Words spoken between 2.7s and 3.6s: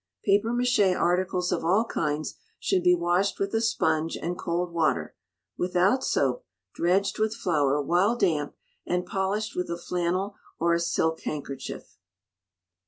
be washed with